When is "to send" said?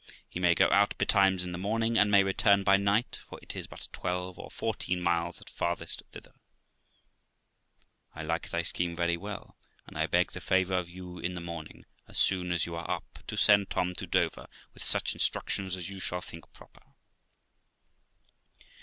13.27-13.69